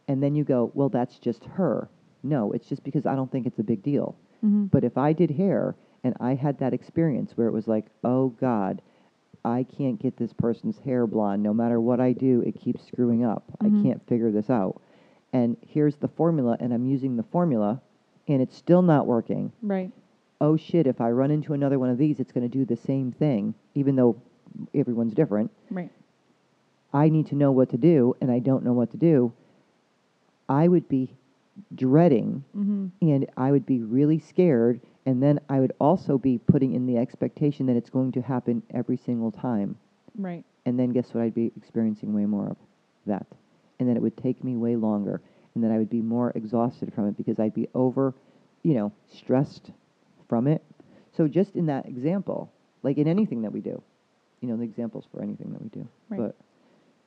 [0.07, 1.89] And then you go, well, that's just her.
[2.23, 4.15] No, it's just because I don't think it's a big deal.
[4.41, 7.85] hmm But if I did hair and I had that experience where it was like,
[8.03, 8.81] oh God,
[9.43, 11.43] I can't get this person's hair blonde.
[11.43, 13.43] No matter what I do, it keeps screwing up.
[13.63, 13.79] Mhm.
[13.79, 14.81] I can't figure this out.
[15.33, 17.81] And here's the formula, and I'm using the formula,
[18.27, 19.51] and it's still not working.
[19.61, 19.91] right,
[20.41, 22.75] Oh shit, if I run into another one of these, it's going to do the
[22.75, 24.15] same thing, even though
[24.73, 25.51] everyone's different.
[25.69, 25.89] right,
[26.93, 29.33] I need to know what to do, and I don't know what to do.
[30.47, 31.11] I would be
[31.73, 36.73] dreading hmm and I would be really scared, and then I would also be putting
[36.73, 39.77] in the expectation that it's going to happen every single time.
[40.17, 41.23] right, And then guess what?
[41.23, 42.57] I'd be experiencing way more of
[43.05, 43.25] that.
[43.79, 45.21] And then it would take me way longer,
[45.53, 48.13] and then I would be more exhausted from it because I'd be over,
[48.63, 49.71] you know, stressed
[50.27, 50.63] from it.
[51.15, 52.51] So just in that example,
[52.83, 53.81] like in anything that we do,
[54.45, 55.87] you know, the examples for anything that we do.
[56.09, 56.19] Right.
[56.19, 56.35] But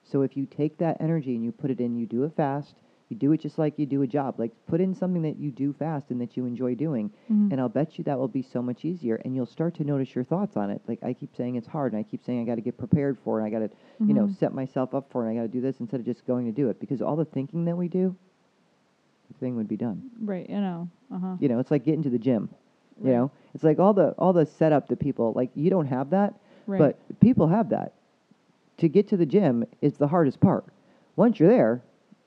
[0.04, 2.74] so if you take that energy and you put it in, you do it fast.
[3.10, 4.38] You do it just like you do a job.
[4.38, 7.50] Like put in something that you do fast and that you enjoy doing, Mhm.
[7.52, 9.16] and I'll bet you that will be so much easier.
[9.24, 10.82] And you'll start to notice your thoughts on it.
[10.86, 13.16] Like I keep saying it's hard, and I keep saying I got to get prepared
[13.18, 13.44] for it.
[13.44, 14.34] And I got to, you know, Mhm.
[14.36, 15.30] set myself up for it.
[15.30, 17.16] And I got to do this instead of just going to do it because all
[17.16, 18.14] the thinking that we do,
[19.28, 20.02] the thing would be done.
[20.22, 20.48] right.
[20.48, 21.36] You know, uh huh.
[21.40, 22.48] You know, it's like getting to the gym.
[23.02, 23.24] You know,
[23.54, 25.50] it's It's like all the all the setup that people like.
[25.54, 26.34] You don't have that,
[26.68, 26.78] Right.
[26.78, 27.94] but people have that.
[28.78, 30.64] To get to the gym is the hardest part.
[31.16, 31.82] Once you're there,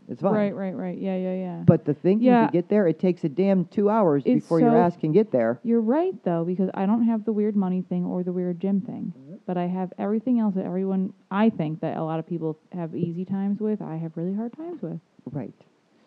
[0.10, 0.34] it's fine.
[0.34, 0.98] Right, right, right.
[0.98, 1.64] Yeah, yeah, yeah.
[1.66, 2.48] But the thinking Yeah.
[2.48, 5.32] to get there, it takes a damn two hours It's before your ass can get
[5.32, 5.60] there.
[5.64, 8.82] You're right though, because I don't have the weird money thing or the weird gym
[8.82, 9.36] thing, Mm-hmm.
[9.46, 12.94] but I have everything else that everyone I think that a lot of people have
[12.96, 13.82] easy times with.
[13.82, 15.00] I have really hard times with.
[15.32, 15.54] Right.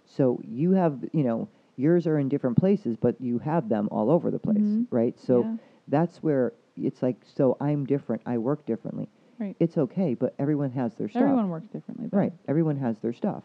[0.05, 4.11] So you have, you know, yours are in different places, but you have them all
[4.11, 4.87] over the place, Mhm.
[4.91, 5.19] right?
[5.19, 5.57] So Yeah.
[5.89, 8.23] that's where it's like, so I'm different.
[8.27, 9.09] I work differently.
[9.39, 9.57] Right.
[9.59, 11.23] It's okay, but everyone has their stuff.
[11.23, 12.09] Everyone works differently.
[12.11, 12.19] though.
[12.19, 12.33] Right.
[12.49, 13.43] Everyone has their stuff.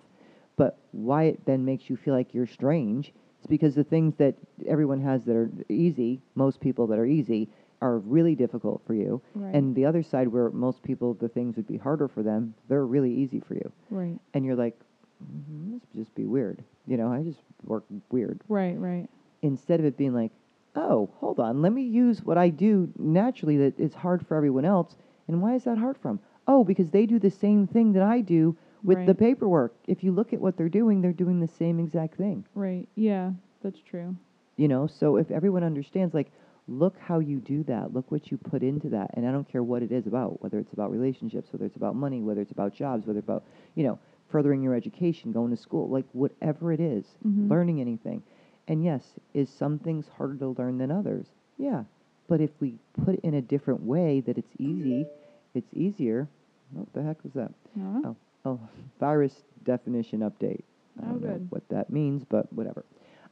[0.56, 4.36] But why it then makes you feel like you're strange It's because the things that
[4.68, 7.50] everyone has that are easy, most people that are easy,
[7.82, 9.22] are really difficult for you.
[9.34, 9.56] Right.
[9.56, 12.86] And the other side where most people the things would be harder for them, they're
[12.86, 13.72] really easy for you.
[13.90, 14.20] Right.
[14.34, 14.78] And you're like,
[15.24, 16.62] "Mm, must just be weird.
[16.88, 18.42] You know, I just work weird.
[18.50, 18.78] Right.
[18.78, 19.08] Right.
[19.42, 20.32] Instead of it being like,
[20.76, 24.66] oh, hold on, let me use what I do naturally that is hard for everyone
[24.66, 24.96] else.
[25.28, 26.20] And why is that hard for them?
[26.48, 29.76] Oh, because they do the same thing that I do with the paperwork.
[29.88, 32.46] If you look at what they're doing, they're doing the same exact thing.
[32.56, 32.88] Right.
[32.96, 34.16] Yeah, that's true.
[34.56, 36.32] You know, so if everyone understands, like,
[36.68, 39.64] look how you do that, look what you put into that, and I don't care
[39.64, 42.74] what it is about, whether it's about relationships, whether it's about money, whether it's about
[42.74, 43.44] jobs, whether it's about,
[43.76, 47.50] you know, furthering your education, going to school, like whatever it is, Mhm.
[47.50, 48.22] learning anything.
[48.70, 49.04] And yes,
[49.34, 51.26] is some things harder to learn than others?
[51.58, 51.84] Yeah.
[52.28, 55.08] But if we put it in a different way that it's easy,
[55.56, 56.28] it's easier.
[56.72, 57.52] What the heck was that?
[57.78, 58.02] Uh-huh.
[58.06, 58.60] Oh, oh,
[59.00, 60.62] virus definition update.
[61.02, 61.48] I Oh, don't know good.
[61.52, 62.86] what that means, but whatever.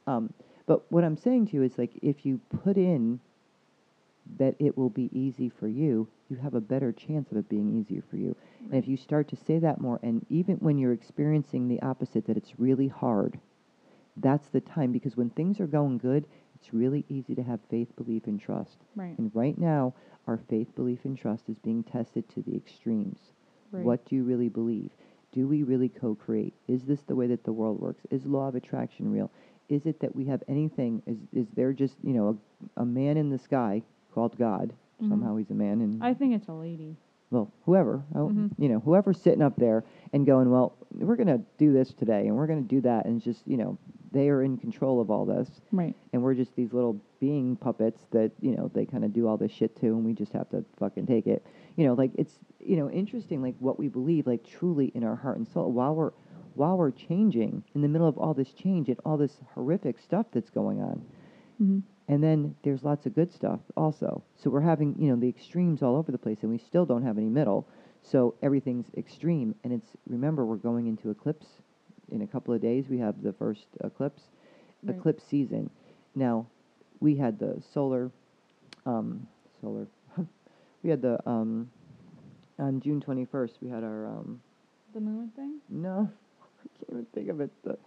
[0.08, 0.34] Um,
[0.65, 3.19] but what I'm saying to you is like if you put in
[4.39, 7.78] that it will be easy for you, you have a better chance of it being
[7.78, 8.36] easier for you.
[8.71, 12.26] And if you start to say that more, and even when you're experiencing the opposite,
[12.28, 13.39] that it's really hard,
[14.17, 16.25] that's the time because when things are going good,
[16.56, 18.77] it's really easy to have faith, belief, and trust.
[18.95, 19.17] Right.
[19.17, 19.93] And right now,
[20.27, 23.19] our faith, belief, and trust is being tested to the extremes.
[23.71, 23.84] Right.
[23.86, 24.91] What do you really believe?
[25.32, 26.53] Do we really co create?
[26.67, 28.03] Is this the way that the world works?
[28.10, 29.30] Is law of attraction real?
[29.69, 31.03] Is it that we have anything?
[31.06, 32.39] Is, is there just, you know,
[32.77, 34.73] a, a man in the sky called God?
[35.01, 35.10] Mhm.
[35.10, 35.82] Somehow he's a man.
[35.82, 36.95] And, I think it's a lady.
[37.32, 38.52] Well, whoever, oh, Mhm.
[38.58, 42.28] you know, whoever's sitting up there and going, well, we're going to do this today
[42.28, 43.06] and we're going to do that.
[43.06, 43.78] And just, you know,
[44.12, 45.94] they are in control of all this Right.
[46.13, 49.36] and we're just these little being puppets that you know they kind of do all
[49.38, 51.44] this shit too and we just have to fucking take it
[51.76, 55.16] you know like it's you know interesting like what we believe like truly in our
[55.16, 56.12] heart and soul while we're
[56.56, 60.26] while we're changing in the middle of all this change and all this horrific stuff
[60.32, 61.02] that's going on
[61.58, 64.24] hmm and then there's lots of good stuff also.
[64.36, 67.04] So we're having you know the extremes all over the place and we still don't
[67.04, 67.67] have any middle.
[68.02, 69.56] So everything's extreme.
[69.63, 71.48] And it's remember we're going into eclipse.
[72.12, 74.24] In a couple of days we have the first eclipse
[74.84, 74.96] Right.
[74.98, 75.70] eclipse season.
[76.15, 76.48] Now
[77.00, 78.12] we had the solar
[78.86, 79.28] um
[79.62, 79.88] solar
[80.84, 81.70] we had the um
[82.60, 84.39] on june 21st we had our um
[84.93, 85.62] The moon thing.
[85.70, 86.10] no
[86.63, 87.52] i can't even think of it.
[87.63, 87.78] The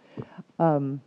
[0.59, 1.01] um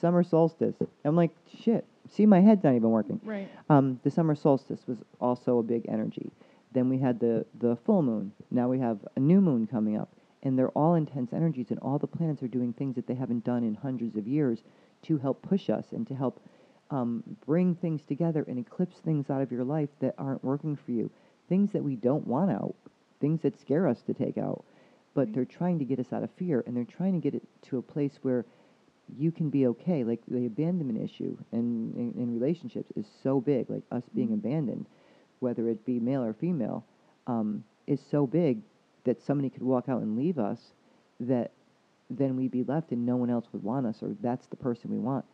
[0.00, 1.30] summer solstice i'm like
[1.62, 3.48] shit see my head's not even working Right.
[3.70, 6.30] um, the summer solstice was also a big energy.
[6.72, 8.32] Then we had the, the full moon.
[8.50, 10.10] Now we have a new moon coming up.
[10.42, 13.44] And they're all intense energies, and all the planets are doing things that they haven't
[13.44, 14.62] done in hundreds of years
[15.04, 16.38] to help push us and to help
[16.90, 20.92] um, bring things together and eclipse things out of your life that aren't working for
[20.92, 21.10] you.
[21.48, 22.74] Things that we don't want out,
[23.20, 24.62] things that scare us to take out.
[25.14, 25.34] But Right.
[25.34, 27.78] they're trying to get us out of fear, and they're trying to get it to
[27.78, 28.44] a place where
[29.18, 30.04] you can be okay.
[30.04, 34.34] Like the abandonment issue in, in, in relationships is so big, like us being Mhm.
[34.34, 34.86] abandoned,
[35.40, 36.84] whether it be male or female,
[37.26, 38.60] um, is so big
[39.04, 40.72] that somebody could walk out and leave us
[41.20, 41.52] that
[42.10, 44.90] then we'd be left and no one else would want us or that's the person
[44.90, 45.24] we want.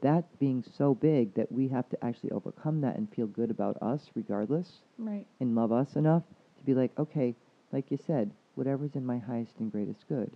[0.00, 3.76] That being so big that we have to actually overcome that and feel good about
[3.82, 5.26] us regardless Right.
[5.40, 6.22] and love us enough
[6.58, 7.34] to be like, okay,
[7.72, 10.30] like you said, whatever's in my highest and greatest good.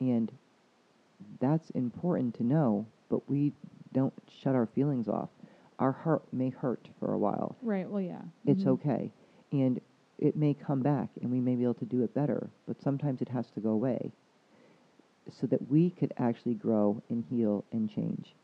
[0.00, 0.32] And
[1.40, 3.52] that's important to know, but we
[3.92, 5.28] don't shut our feelings off.
[5.78, 7.56] Our heart may hurt for a while.
[7.62, 7.88] Right.
[7.88, 8.22] Well, yeah.
[8.46, 8.68] It's Mhm.
[8.68, 9.12] okay.
[9.52, 9.80] And
[10.18, 13.20] it may come back and we may be able to do it better, but sometimes
[13.20, 14.10] it has to go away
[15.30, 18.34] so that we could actually grow and heal and change.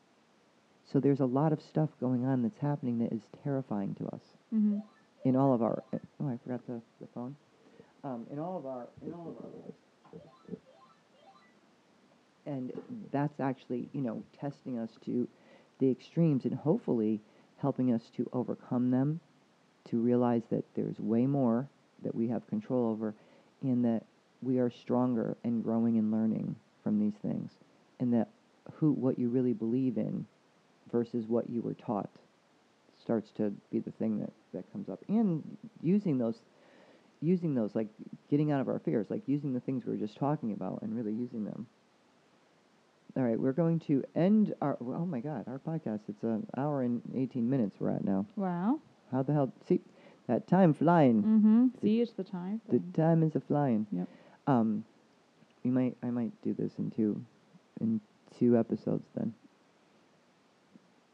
[0.84, 4.36] So there's a lot of stuff going on that's happening that is terrifying to us
[4.52, 4.82] Mhm.
[5.24, 5.82] in all of our
[6.20, 7.36] oh I forgot the, the phone
[8.04, 9.78] um, in all of our in all of our lives
[12.46, 12.72] and
[13.10, 15.28] that's actually you know testing us to
[15.78, 17.20] the extremes and hopefully
[17.58, 19.20] helping us to overcome them
[19.88, 21.68] to realize that there's way more
[22.02, 23.14] that we have control over
[23.62, 24.04] and that
[24.42, 27.52] we are stronger and growing and learning from these things.
[28.00, 28.28] And that
[28.74, 30.26] who what you really believe in
[30.90, 32.10] versus what you were taught
[33.00, 35.00] starts to be the thing that that comes up.
[35.08, 36.40] And using those
[37.20, 37.86] using those like
[38.30, 40.96] getting out of our fears like using the things we were just talking about and
[40.96, 41.66] really using them
[43.16, 46.82] all right we're going to end our oh my god our podcast it's an hour
[46.82, 48.80] and 18 minutes we're at now Wow.
[49.10, 49.80] how the hell see
[50.28, 51.66] that time flying Mm-hmm.
[51.82, 52.60] See, it's the time.
[52.68, 54.08] the time is a flying Yep.
[54.46, 54.84] um
[55.64, 57.20] we might i might do this in two
[57.80, 58.00] in
[58.38, 59.34] two episodes then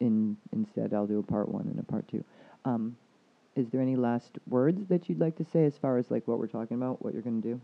[0.00, 2.22] in instead i'll do a part one and a part two
[2.64, 2.96] um
[3.56, 6.38] is there any last words that you'd like to say as far as like what
[6.38, 7.60] we're talking about what you're going to do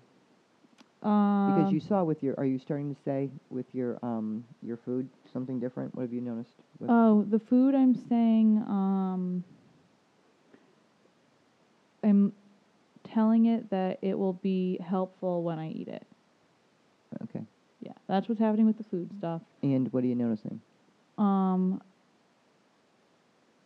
[1.05, 4.79] Um, because you saw with your are you starting to say with your um your
[4.79, 6.55] food something different what have you noticed
[6.89, 9.45] Oh, the food I'm saying, um,
[12.03, 12.33] I'm
[13.05, 16.07] telling it that it will be helpful when I eat it.
[17.23, 17.45] okay
[17.81, 19.43] Yeah, that's what's happening with the food stuff.
[19.63, 20.61] and what are you noticing
[21.19, 21.81] Um,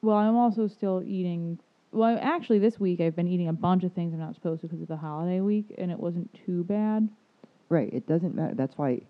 [0.03, 1.59] well, I'm also still eating.
[1.93, 4.67] Well, actually, this week I've been eating a bunch of things I'm not supposed to
[4.69, 7.09] because of the holiday week, and it wasn't too bad.
[7.69, 7.93] Right.
[7.93, 8.55] It doesn't matter.
[8.55, 9.01] That's why,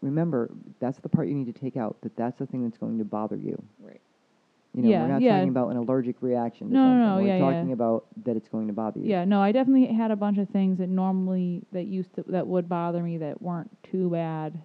[0.00, 0.50] remember,
[0.80, 1.96] that's the part you need to take out.
[2.02, 3.60] That that's the thing that's going to bother you.
[3.80, 4.00] Right.
[4.74, 5.36] You know, Yeah, we're not yeah.
[5.36, 7.26] talking about an allergic reaction to No, no, something.
[7.26, 7.74] no, we're yeah, talking yeah.
[7.74, 9.06] about that it's going to bother you.
[9.08, 12.46] Yeah, no, I definitely had a bunch of things that normally that used to that
[12.46, 14.60] would bother me that weren't too bad.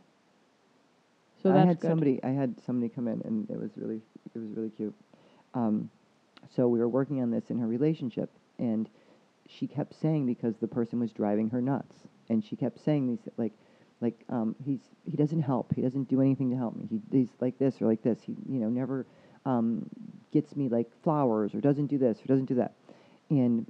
[1.42, 1.88] So I had good.
[1.90, 2.20] somebody.
[2.24, 4.02] I had somebody come in, and it was really,
[4.36, 4.94] it was really cute.
[5.54, 5.90] Um,
[6.56, 8.90] so we were working on this in her relationship, and
[9.48, 11.96] she kept saying because the person was driving her nuts,
[12.30, 13.54] and she kept saying these like,
[14.02, 15.74] like um, he's he doesn't help.
[15.76, 16.88] He doesn't do anything to help me.
[16.90, 18.20] He he's like this or like this.
[18.22, 19.06] He you know never
[19.46, 19.90] um,
[20.32, 22.74] gets me like flowers or doesn't do this or doesn't do that.
[23.30, 23.66] And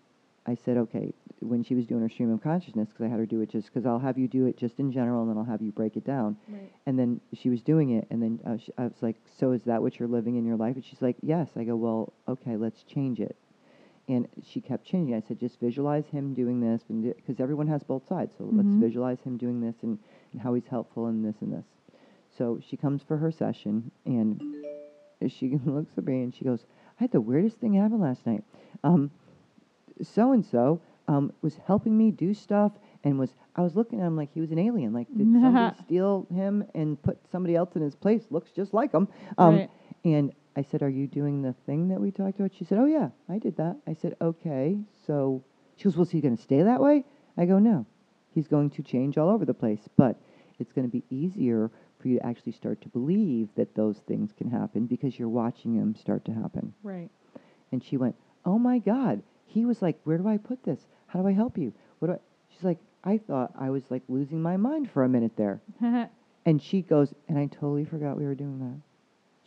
[0.45, 3.25] I said, okay, when she was doing her stream of consciousness, because I had her
[3.25, 5.43] do it just because I'll have you do it just in general, and then I'll
[5.43, 6.37] have you break it down.
[6.47, 6.71] Right.
[6.85, 9.63] And then she was doing it, and then uh, sh I was like, "So is
[9.63, 12.55] that what you're living in your life?" And she's like, "Yes." I go, "Well, okay,
[12.57, 13.35] let's change it."
[14.09, 15.15] And she kept changing.
[15.15, 18.33] I said, "Just visualize him doing this, because everyone has both sides.
[18.37, 18.79] So let's Mhm.
[18.79, 19.99] visualize him doing this and,
[20.33, 21.65] and how he's helpful in this and this."
[22.31, 24.41] So she comes for her session, and
[25.27, 26.65] she looks at me and she goes,
[26.99, 28.43] "I had the weirdest thing happen last night.
[28.83, 29.11] Um,
[30.01, 32.71] so and so um was helping me do stuff."
[33.03, 34.91] And was I was looking at him like he was an alien.
[34.91, 38.25] Like did somebody steal him and put somebody else in his place?
[38.31, 39.07] Looks just like him.
[39.37, 39.69] Um, Right.
[40.05, 42.85] And I said, "Are you doing the thing that we talked about?" She said, "Oh
[42.85, 45.43] yeah, I did that." I said, "Okay." So
[45.75, 47.05] she goes, "Was he going to stay that way?"
[47.37, 47.85] I go, "No,
[48.31, 50.19] he's going to change all over the place, but
[50.59, 54.31] it's going to be easier for you to actually start to believe that those things
[54.33, 57.09] can happen because you're watching them start to happen." Right.
[57.71, 60.87] And she went, "Oh my God!" He was like, "Where do I put this?
[61.07, 61.73] How do I help you?
[61.99, 65.09] What do I?" She's like, "I thought I was like losing my mind for a
[65.09, 65.61] minute there."
[66.45, 68.81] And she goes, and I totally forgot we were doing that.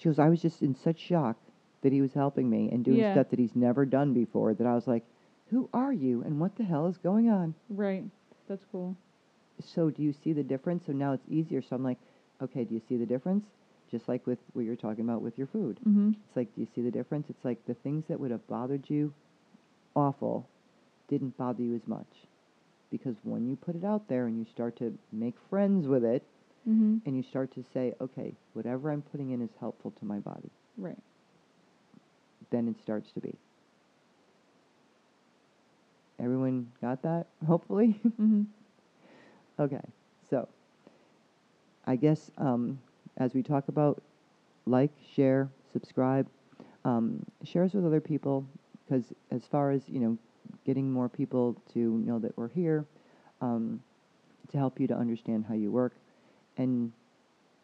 [0.02, 1.36] She goes, I was just in such shock
[1.82, 3.12] that he was helping me and doing Yeah.
[3.12, 5.04] stuff that he's never done before that I was like,
[5.50, 7.54] who are you and what the hell is going on?
[7.70, 8.04] right.
[8.48, 8.96] That's cool.
[9.60, 10.86] So do you see the difference?
[10.86, 11.62] So now it's easier.
[11.62, 11.98] So I'm like,
[12.42, 13.46] okay, do you see the difference?
[13.90, 15.78] Just like with what you're talking about with your food.
[15.88, 16.10] Mm-hmm.
[16.26, 17.30] It's like, do you see the difference?
[17.30, 19.14] It's like the things that would have bothered you
[19.94, 20.48] awful
[21.08, 22.26] didn't bother you as much.
[22.90, 26.24] Because when you put it out there and you start to make friends with it,
[26.68, 26.98] Mm-hmm.
[27.06, 30.50] and you start to say, okay, whatever I'm putting in is helpful to my body,
[30.78, 30.98] Right.
[32.50, 33.34] then it starts to be.
[36.20, 37.26] Everyone got that?
[37.46, 37.98] Hopefully?
[38.06, 38.42] Mm-hmm.
[39.60, 39.80] okay,
[40.30, 40.48] so
[41.86, 42.78] I guess um,
[43.16, 44.00] as we talk about
[44.66, 46.26] like, share, subscribe,
[46.84, 48.46] um, share us with other people
[48.84, 50.18] because as far as, you know,
[50.64, 52.84] getting more people to know that we're here,
[53.40, 53.80] um,
[54.50, 55.94] to help you to understand how you work,
[56.62, 56.92] and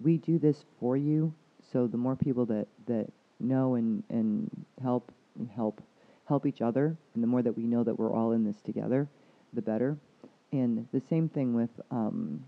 [0.00, 1.32] we do this for you.
[1.72, 3.06] So the more people that that
[3.40, 4.50] know and and
[4.82, 5.80] help and help
[6.26, 9.08] help each other, and the more that we know that we're all in this together,
[9.54, 9.96] the better.
[10.52, 12.44] And the same thing with um,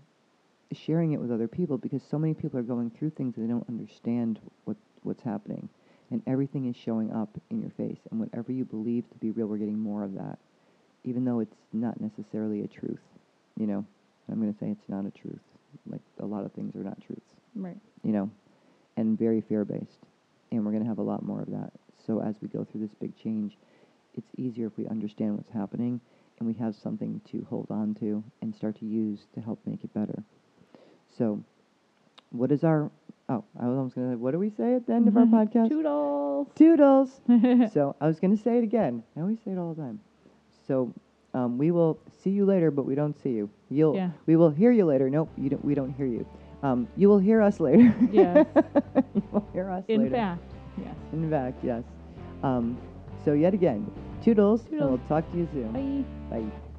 [0.71, 3.47] sharing it with other people because so many people are going through things that they
[3.47, 5.69] don't understand what what's happening,
[6.09, 7.99] and everything is showing up in your face.
[8.09, 10.37] And whatever you believe to be real, we're getting more of that,
[11.05, 12.99] even though it's not necessarily a truth.
[13.57, 13.85] You know,
[14.29, 15.39] I'm going to say it's not a truth.
[15.89, 17.77] Like a lot of things are not truths Right.
[18.03, 18.29] you know,
[18.97, 19.99] and very fear based.
[20.51, 21.71] And we're going to have a lot more of that.
[22.05, 23.57] So as we go through this big change,
[24.15, 26.01] it's easier if we understand what's happening
[26.39, 29.83] and we have something to hold on to and start to use to help make
[29.83, 30.23] it better.
[31.17, 31.43] So,
[32.31, 32.89] what is our?
[33.29, 34.13] Oh, I was almost going to.
[34.13, 35.35] Say, what do we say at the end of our mm-hmm.
[35.35, 35.69] podcast?
[35.69, 36.47] Toodles.
[36.55, 37.21] Toodles.
[37.73, 39.03] so I was going to say it again.
[39.15, 39.99] I always say it all the time.
[40.67, 40.93] So
[41.33, 43.49] um, we will see you later, but we don't see you.
[43.69, 43.95] You'll.
[43.95, 44.11] Yeah.
[44.25, 45.09] We will hear you later.
[45.09, 45.63] Nope, you don't.
[45.63, 46.25] We don't hear you.
[46.63, 47.93] Um, you will hear us later.
[48.11, 48.45] Yes.
[49.15, 49.93] you will hear us later.
[49.93, 50.15] In later.
[50.15, 50.43] fact,
[50.77, 50.95] yes.
[51.13, 51.83] In fact, yes.
[52.43, 52.77] Um,
[53.23, 53.85] So yet again,
[54.23, 54.99] toodles, and Toodles.
[54.99, 55.71] we'll talk to you soon.
[56.29, 56.39] Bye.
[56.41, 56.70] Bye.